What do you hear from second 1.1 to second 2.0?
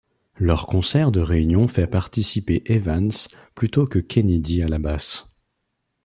de réunion fait